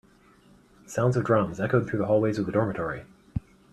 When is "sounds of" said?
0.87-1.23